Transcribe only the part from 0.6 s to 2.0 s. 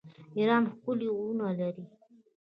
ښکلي غرونه لري.